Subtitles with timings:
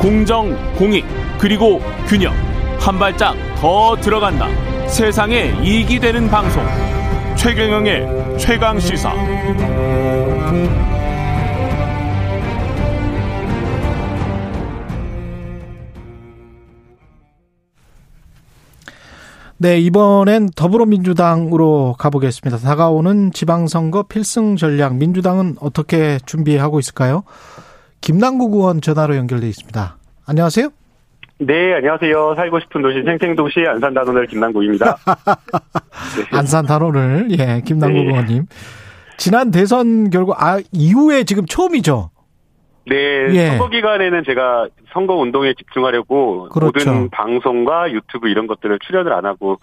[0.00, 1.04] 공정, 공익,
[1.38, 1.78] 그리고
[2.08, 2.32] 균형.
[2.78, 4.48] 한 발짝 더 들어간다.
[4.88, 6.64] 세상에 이익이 되는 방송.
[7.36, 9.12] 최경영의 최강 시사.
[19.58, 22.56] 네, 이번엔 더불어민주당으로 가보겠습니다.
[22.56, 27.24] 다가오는 지방선거 필승 전략 민주당은 어떻게 준비하고 있을까요?
[28.00, 29.96] 김남국 의원 전화로 연결돼 있습니다.
[30.26, 30.70] 안녕하세요.
[31.38, 32.34] 네, 안녕하세요.
[32.36, 34.96] 살고 싶은 도시 생생도시 안산 단원을 김남국입니다.
[36.16, 36.36] 네.
[36.36, 38.10] 안산 단원을 예, 김남국 네.
[38.10, 38.46] 의원님.
[39.16, 42.10] 지난 대선 결과 아 이후에 지금 처음이죠.
[42.86, 43.48] 네, 예.
[43.50, 46.90] 선거 기간에는 제가 선거 운동에 집중하려고 그렇죠.
[46.90, 49.58] 모든 방송과 유튜브 이런 것들을 출연을 안 하고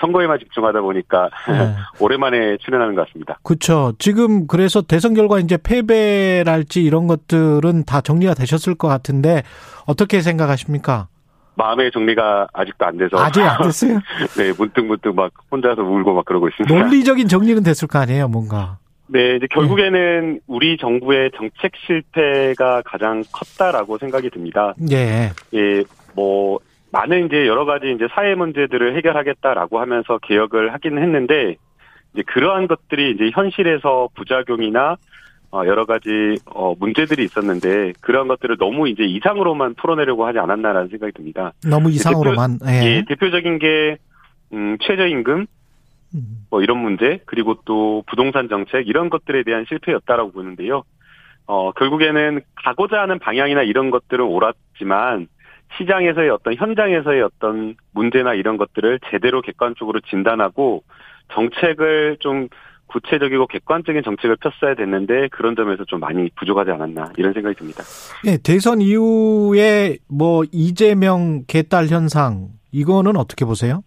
[0.00, 1.74] 선거에만 집중하다 보니까 네.
[1.98, 3.38] 오랜만에 출연하는 것 같습니다.
[3.42, 3.92] 그렇죠.
[3.98, 9.42] 지금 그래서 대선 결과 이제 패배랄지 이런 것들은 다 정리가 되셨을 것 같은데
[9.86, 11.08] 어떻게 생각하십니까?
[11.56, 13.98] 마음의 정리가 아직도 안 돼서 아직 안 됐어요.
[14.38, 16.74] 네, 문득 문득 막 혼자서 울고 막 그러고 있습니다.
[16.74, 18.78] 논리적인 정리는 됐을 거 아니에요, 뭔가.
[19.12, 20.40] 네, 이제 결국에는 네.
[20.46, 24.74] 우리 정부의 정책 실패가 가장 컸다라고 생각이 듭니다.
[24.90, 25.30] 예.
[25.54, 25.82] 예,
[26.14, 26.60] 뭐
[26.92, 31.56] 많은 이제 여러 가지 이제 사회 문제들을 해결하겠다라고 하면서 개혁을 하긴 했는데
[32.14, 34.96] 이제 그러한 것들이 이제 현실에서 부작용이나
[35.52, 41.12] 어 여러 가지 어 문제들이 있었는데 그러한 것들을 너무 이제 이상으로만 풀어내려고 하지 않았나라는 생각이
[41.12, 41.52] 듭니다.
[41.68, 42.58] 너무 이상으로만.
[42.60, 42.84] 대표, 예.
[42.84, 43.96] 예, 대표적인 게
[44.52, 45.46] 음, 최저임금,
[46.50, 50.82] 뭐 이런 문제 그리고 또 부동산 정책 이런 것들에 대한 실패였다라고 보는데요.
[51.46, 55.28] 어 결국에는 가고자 하는 방향이나 이런 것들은 옳았지만
[55.78, 60.82] 시장에서의 어떤 현장에서의 어떤 문제나 이런 것들을 제대로 객관적으로 진단하고
[61.32, 62.48] 정책을 좀
[62.90, 67.84] 구체적이고 객관적인 정책을 폈어야 됐는데 그런 점에서 좀 많이 부족하지 않았나 이런 생각이 듭니다.
[68.24, 73.82] 네, 대선 이후에 뭐 이재명 개딸 현상 이거는 어떻게 보세요?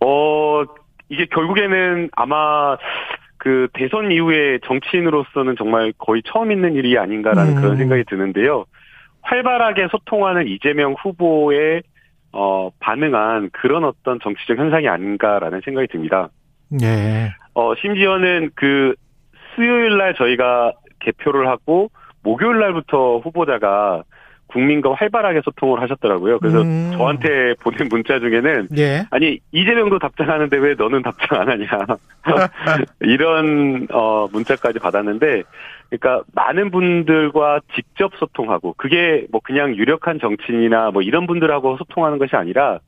[0.00, 0.64] 어
[1.08, 2.76] 이게 결국에는 아마
[3.38, 7.60] 그 대선 이후에 정치인으로서는 정말 거의 처음 있는 일이 아닌가라는 음.
[7.60, 8.64] 그런 생각이 드는데요.
[9.22, 11.82] 활발하게 소통하는 이재명 후보의
[12.32, 16.30] 어 반응한 그런 어떤 정치적 현상이 아닌가라는 생각이 듭니다.
[16.68, 17.30] 네.
[17.54, 18.94] 어 심지어는 그
[19.54, 21.90] 수요일 날 저희가 개표를 하고
[22.22, 24.02] 목요일 날부터 후보자가
[24.48, 26.38] 국민과 활발하게 소통을 하셨더라고요.
[26.38, 26.92] 그래서 음.
[26.96, 29.04] 저한테 보낸 문자 중에는 예.
[29.10, 31.66] 아니 이재명도 답장하는데 왜 너는 답장 안 하냐
[33.00, 35.42] 이런 어 문자까지 받았는데
[35.90, 42.36] 그러니까 많은 분들과 직접 소통하고 그게 뭐 그냥 유력한 정치인이나 뭐 이런 분들하고 소통하는 것이
[42.36, 42.78] 아니라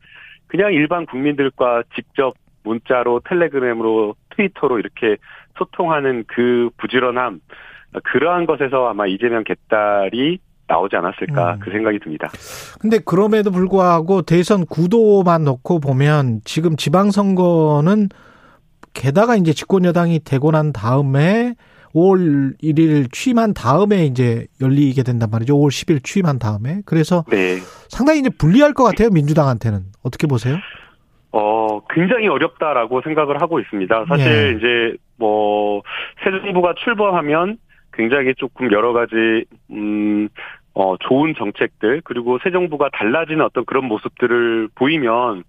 [0.46, 5.16] 그냥 일반 국민들과 직접 문자로 텔레그램으로 트위터로 이렇게
[5.58, 7.40] 소통하는 그 부지런함
[8.04, 10.38] 그러한 것에서 아마 이재명 개딸이
[10.68, 11.58] 나오지 않았을까 음.
[11.60, 12.28] 그 생각이 듭니다.
[12.80, 18.08] 근데 그럼에도 불구하고 대선 구도만 놓고 보면 지금 지방선거는
[18.94, 21.54] 게다가 이제 집권 여당이 되고 난 다음에
[21.94, 25.54] 5월 1일 취임한 다음에 이제 열리게 된단 말이죠.
[25.56, 26.80] 5월 10일 취임한 다음에.
[26.84, 27.56] 그래서 네.
[27.88, 29.08] 상당히 이제 불리할 것 같아요.
[29.10, 29.80] 민주당한테는.
[30.02, 30.56] 어떻게 보세요?
[31.32, 34.04] 어, 굉장히 어렵다라고 생각을 하고 있습니다.
[34.08, 34.58] 사실 네.
[34.58, 35.82] 이제 뭐
[36.22, 37.58] 새 정부가 출범하면
[37.92, 40.28] 굉장히 조금 여러 가지 음
[40.78, 45.42] 어, 좋은 정책들 그리고 새 정부가 달라지는 어떤 그런 모습들을 보이면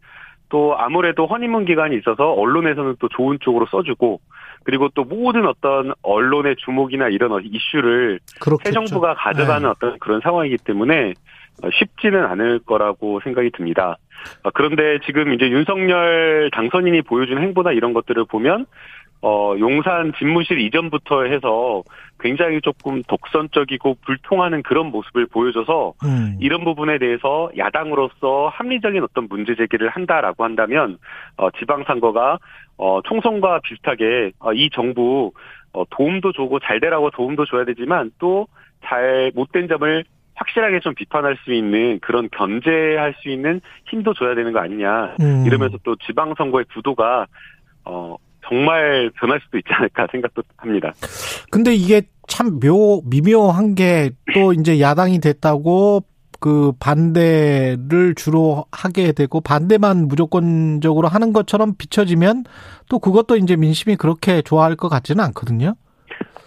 [0.48, 4.22] 또 아무래도 허니문 기간이 있어서 언론에서는 또 좋은 쪽으로 써주고
[4.64, 8.70] 그리고 또 모든 어떤 언론의 주목이나 이런 이슈를 그렇겠죠.
[8.70, 9.68] 새 정부가 가져가는 네.
[9.68, 11.14] 어떤 그런 상황이기 때문에
[11.74, 13.98] 쉽지는 않을 거라고 생각이 듭니다.
[14.54, 18.66] 그런데 지금 이제 윤석열 당선인이 보여준 행보나 이런 것들을 보면
[19.22, 21.84] 어, 용산 집무실 이전부터 해서
[22.20, 26.38] 굉장히 조금 독선적이고 불통하는 그런 모습을 보여줘서 음.
[26.40, 30.98] 이런 부분에 대해서 야당으로서 합리적인 어떤 문제 제기를 한다라고 한다면
[31.38, 32.40] 어, 지방선거가
[32.78, 35.32] 어, 총선과 비슷하게 어, 이 정부
[35.74, 38.48] 어, 도움도 주고 잘 되라고 도움도 줘야 되지만 또
[38.84, 40.04] 잘 못된 점을
[40.36, 45.44] 확실하게 좀 비판할 수 있는 그런 견제할 수 있는 힘도 줘야 되는 거 아니냐 음.
[45.48, 47.26] 이러면서 또 지방선거의 구도가
[47.86, 48.16] 어
[48.48, 50.92] 정말 변할 수도 있지 않을까 생각도 합니다.
[51.52, 56.04] 근데 이게 참 묘, 미묘한 게 또 이제 야당이 됐다고
[56.40, 62.44] 그 반대를 주로 하게 되고 반대만 무조건적으로 하는 것처럼 비춰지면
[62.90, 65.74] 또 그것도 이제 민심이 그렇게 좋아할 것 같지는 않거든요.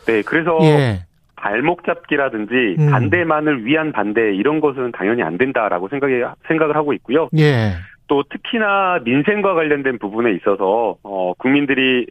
[0.07, 1.05] 네, 그래서 예.
[1.35, 2.91] 발목 잡기라든지 음.
[2.91, 6.13] 반대만을 위한 반대 이런 것은 당연히 안 된다라고 생각이
[6.47, 7.29] 생각을 하고 있고요.
[7.37, 7.73] 예.
[8.11, 12.09] 또 특히나 민생과 관련된 부분에 있어서 어 국민들이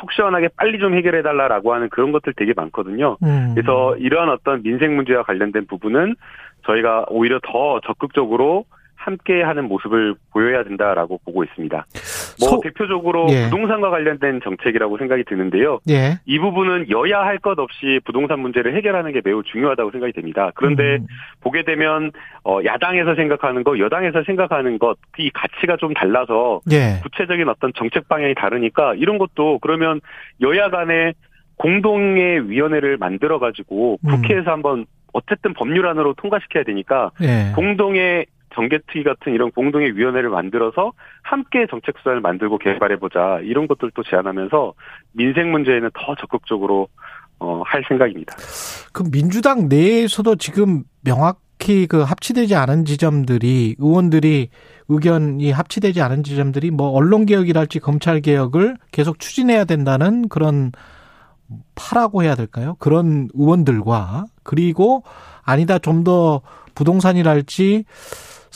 [0.00, 3.16] 속 시원하게 빨리 좀 해결해 달라라고 하는 그런 것들 되게 많거든요.
[3.22, 3.52] 음.
[3.54, 6.16] 그래서 이러한 어떤 민생 문제와 관련된 부분은
[6.66, 8.64] 저희가 오히려 더 적극적으로
[9.06, 11.86] 함께 하는 모습을 보여야 된다라고 보고 있습니다.
[12.40, 13.44] 뭐 소- 대표적으로 예.
[13.44, 15.78] 부동산과 관련된 정책이라고 생각이 드는데요.
[15.88, 16.18] 예.
[16.26, 20.50] 이 부분은 여야 할 것 없이 부동산 문제를 해결하는 게 매우 중요하다고 생각이 됩니다.
[20.56, 21.06] 그런데 음.
[21.40, 22.10] 보게 되면
[22.44, 26.98] 어 야당에서 생각하는 것, 여당에서 생각하는 것, 이 가치가 좀 달라서 예.
[27.04, 30.00] 구체적인 어떤 정책 방향이 다르니까 이런 것도 그러면
[30.40, 31.12] 여야 간에
[31.58, 34.10] 공동의 위원회를 만들어 가지고 음.
[34.10, 37.52] 국회에서 한번 어쨌든 법률안으로 통과시켜야 되니까 예.
[37.54, 38.26] 공동의
[38.56, 40.92] 정개특위 같은 이런 공동의 위원회를 만들어서
[41.22, 44.74] 함께 정책 수단을 만들고 개발해 보자 이런 것들도 제안하면서
[45.12, 46.88] 민생 문제에는 더 적극적으로
[47.38, 48.34] 어, 할 생각입니다.
[48.92, 54.48] 그 민주당 내에서도 지금 명확히 그 합치되지 않은 지점들이 의원들이
[54.88, 60.72] 의견이 합치되지 않은 지점들이 뭐 언론 개혁이랄지 검찰 개혁을 계속 추진해야 된다는 그런
[61.74, 62.76] 파라고 해야 될까요?
[62.78, 65.02] 그런 의원들과 그리고
[65.44, 66.40] 아니다 좀 더
[66.76, 67.84] 부동산이랄지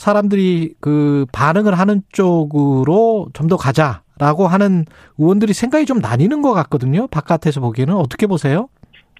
[0.01, 4.85] 사람들이 그 반응을 하는 쪽으로 좀 더 가자라고 하는
[5.17, 7.07] 의원들이 생각이 좀 나뉘는 것 같거든요.
[7.07, 8.69] 바깥에서 보기에는 어떻게 보세요?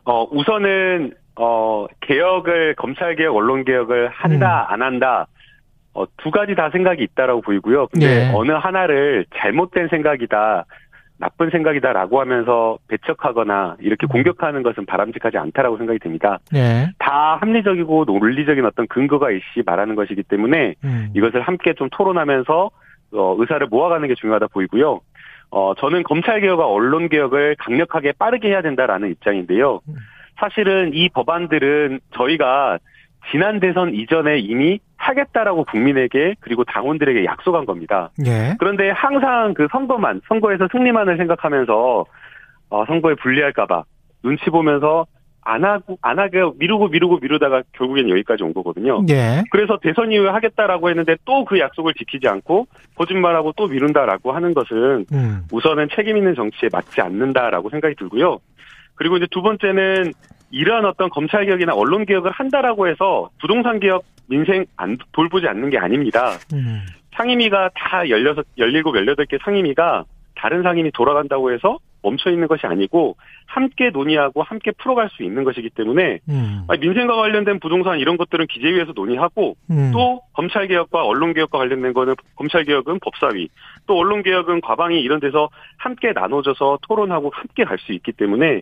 [0.05, 5.27] 어, 우선은 어, 개혁을 검찰 개혁, 언론 개혁을 한다 안 한다
[5.93, 7.87] 어, 두 가지 다 생각이 있다라고 보이고요.
[7.87, 8.31] 근데 예.
[8.33, 10.65] 어느 하나를 잘못된 생각이다.
[11.21, 14.09] 나쁜 생각이다라고 하면서 배척하거나 이렇게 음.
[14.09, 16.39] 공격하는 것은 바람직하지 않다라고 생각이 됩니다.
[16.51, 16.89] 네.
[16.97, 21.11] 다 합리적이고 논리적인 어떤 근거가 있이 말하는 것이기 때문에 음.
[21.15, 22.71] 이것을 함께 좀 토론하면서
[23.13, 24.99] 어, 의사를 모아가는 게 중요하다 보이고요.
[25.51, 29.81] 어, 저는 검찰 개혁과 언론 개혁을 강력하게 빠르게 해야 된다라는 입장인데요.
[29.87, 29.95] 음.
[30.39, 32.79] 사실은 이 법안들은 저희가
[33.29, 38.09] 지난 대선 이전에 이미 하겠다라고 국민에게 그리고 당원들에게 약속한 겁니다.
[38.25, 38.55] 예.
[38.59, 42.05] 그런데 항상 그 선거만, 선거에서 승리만을 생각하면서,
[42.69, 43.83] 어, 선거에 불리할까봐
[44.23, 45.05] 눈치 보면서
[45.43, 49.03] 안 하고, 안 하게 미루고 미루고 미루다가 결국엔 여기까지 온 거거든요.
[49.09, 49.43] 예.
[49.49, 55.05] 그래서 대선 이후에 하겠다라고 했는데 또 그 약속을 지키지 않고 거짓말하고 또 미룬다라고 하는 것은
[55.11, 55.41] 음.
[55.51, 58.39] 우선은 책임 있는 정치에 맞지 않는다라고 생각이 들고요.
[58.95, 60.13] 그리고 이제 두 번째는
[60.51, 65.77] 이러한 어떤 검찰 개혁이나 언론 개혁을 한다라고 해서 부동산 개혁 민생 안 돌보지 않는 게
[65.77, 66.37] 아닙니다.
[66.53, 66.81] 음.
[67.15, 70.05] 상임위가 다 16, 17, 18개 상임위가
[70.35, 73.15] 다른 상임위 돌아간다고 해서 멈춰 있는 것이 아니고
[73.45, 76.65] 함께 논의하고 함께 풀어갈 수 있는 것이기 때문에 음.
[76.79, 79.91] 민생과 관련된 부동산 이런 것들은 기재위에서 논의하고 음.
[79.93, 83.49] 또 검찰 개혁과 언론 개혁과 관련된 거는 검찰 개혁은 법사위
[83.85, 88.61] 또 언론 개혁은 과방위 이런 데서 함께 나눠져서 토론하고 함께 갈 수 있기 때문에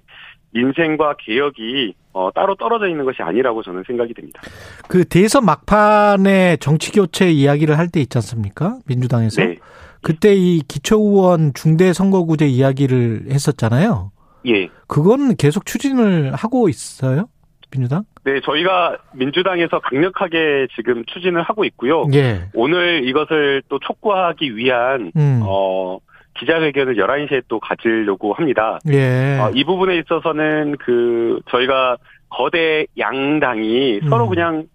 [0.51, 4.41] 민생과 개혁이 어, 따로 떨어져 있는 것이 아니라고 저는 생각이 됩니다.
[4.87, 8.77] 그 대선 막판에 정치 교체 이야기를 할 때 있지 않습니까?
[8.87, 9.41] 민주당에서.
[9.43, 9.57] 네.
[10.01, 14.11] 그때 이 기초의원 중대 선거구제 이야기를 했었잖아요.
[14.47, 14.69] 예.
[14.87, 17.27] 그건 계속 추진을 하고 있어요?
[17.71, 18.03] 민주당?
[18.23, 22.05] 네, 저희가 민주당에서 강력하게 지금 추진을 하고 있고요.
[22.13, 22.49] 예.
[22.53, 25.41] 오늘 이것을 또 촉구하기 위한 음.
[25.43, 25.99] 어
[26.39, 28.79] 기자회견을 11시에 또 가지려고 합니다.
[28.89, 29.37] 예.
[29.39, 31.97] 어, 이 부분에 있어서는 그 저희가
[32.29, 34.29] 거대 양당이 서로 음.
[34.29, 34.67] 그냥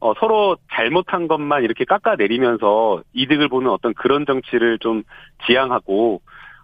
[0.00, 5.02] 어, 서로 잘못한 것만 이렇게 깎아내리면서 이득을 보는 어떤 그런 정치를 좀
[5.46, 6.20] 지향하고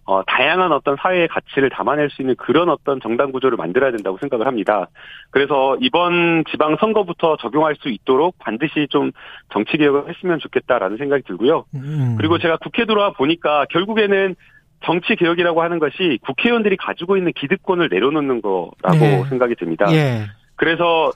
[0.06, 4.46] 어, 다양한 어떤 사회의 가치를 담아낼 수 있는 그런 어떤 정당 구조를 만들어야 된다고 생각을
[4.46, 4.88] 합니다.
[5.30, 9.12] 그래서 이번 지방 선거부터 적용할 수 있도록 반드시 좀
[9.50, 11.64] 정치 개혁을 했으면 좋겠다라는 생각이 들고요.
[11.74, 12.16] 음.
[12.18, 14.36] 그리고 제가 국회 들어와 보니까 결국에는
[14.82, 19.24] 정치 개혁이라고 하는 것이 국회의원들이 가지고 있는 기득권을 내려놓는 거라고 예.
[19.28, 19.86] 생각이 듭니다.
[19.92, 20.26] 예.
[20.56, 21.10] 그래서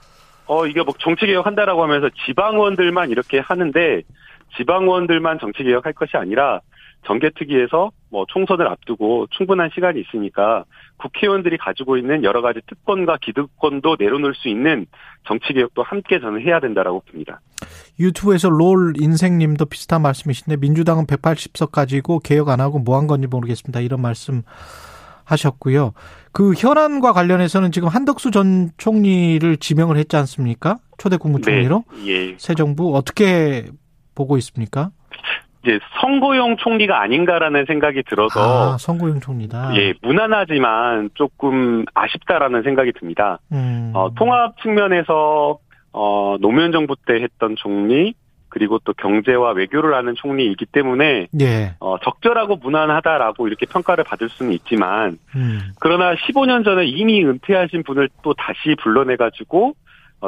[0.47, 4.01] 어 이게 뭐 정치 개혁한다라고 하면서 지방의원들만 이렇게 하는데
[4.57, 6.61] 지방의원들만 정치 개혁할 것이 아니라
[7.05, 10.65] 정개특위에서 뭐 총선을 앞두고 충분한 시간이 있으니까
[10.97, 14.85] 국회의원들이 가지고 있는 여러 가지 특권과 기득권도 내려놓을 수 있는
[15.27, 17.39] 정치 개혁도 함께 저는 해야 된다라고 봅니다.
[17.99, 23.79] 유튜브에서 롤 인생님도 비슷한 말씀이신데 민주당은 180석 가지고 개혁 안 하고 뭐 한 건지 모르겠습니다.
[23.79, 24.43] 이런 말씀
[25.23, 25.93] 하셨고요.
[26.31, 30.77] 그 현안과 관련해서는 지금 한덕수 전 총리를 지명을 했지 않습니까?
[30.97, 32.35] 초대 국무총리로 예.
[32.37, 33.67] 새 정부 어떻게
[34.15, 34.91] 보고 있습니까?
[35.63, 39.75] 이제 선거용 총리가 아닌가라는 생각이 들어서 아, 선거용 총리다.
[39.75, 43.39] 예, 무난하지만 조금 아쉽다라는 생각이 듭니다.
[43.51, 43.91] 음.
[43.93, 45.59] 어, 통합 측면에서
[45.91, 48.13] 어, 노무현 정부 때 했던 총리
[48.49, 51.75] 그리고 또 경제와 외교를 하는 총리이기 때문에 예.
[51.79, 55.59] 어, 적절하고 무난하다라고 이렇게 평가를 받을 수는 있지만 음.
[55.79, 59.71] 그러나 15년 전에 이미 은퇴하신 분을 또 다시 불러내 가지고 어,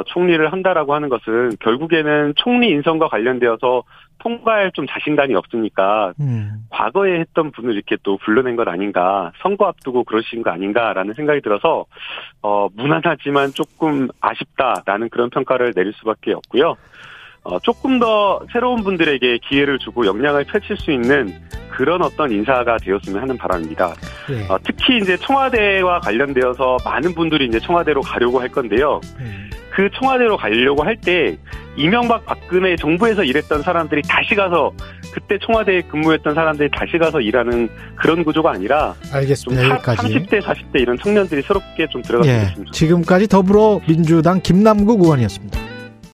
[0.06, 3.82] 총리를 한다라고 하는 것은 결국에는 총리 인선과 관련되어서
[4.18, 6.64] 통과할 좀 자신감이 없으니까 음.
[6.70, 11.84] 과거에 했던 분을 이렇게 또 불러낸 것 아닌가 선거 앞두고 그러신 거 아닌가라는 생각이 들어서
[12.40, 16.76] 어 무난하지만 조금 아쉽다라는 그런 평가를 내릴 수밖에 없고요.
[17.44, 21.34] 어 조금 더 새로운 분들에게 기회를 주고 역량을 펼칠 수 있는
[21.72, 23.94] 그런 어떤 인사가 되었으면 하는 바람입니다.
[24.28, 24.46] 네.
[24.48, 29.00] 어, 특히 이제 청와대와 관련되어서 많은 분들이 이제 청와대로 가려고 할 건데요.
[29.18, 29.51] 네.
[29.74, 31.36] 그 청와대로 가려고 할 때
[31.76, 34.70] 이명박 박근혜 정부에서 일했던 사람들이 다시 가서
[35.12, 39.62] 그때 청와대에 근무했던 사람들이 다시 가서 일하는 그런 구조가 아니라 알겠습니다.
[39.62, 40.02] 좀 여기까지.
[40.14, 42.72] 30대 40대 이런 청년들이 새롭게 좀 들어갔으면 예, 좋겠습니다.
[42.72, 45.58] 지금까지 더불어민주당 김남국 의원이었습니다.